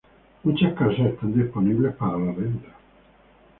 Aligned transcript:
Muchas 0.41 0.73
casas 0.73 1.11
están 1.13 1.31
disponibles 1.35 1.95
para 1.95 2.17
renta. 2.17 2.69